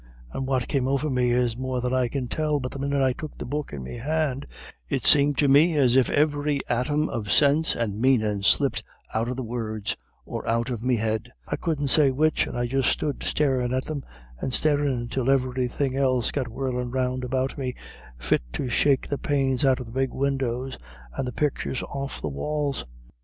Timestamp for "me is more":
1.11-1.79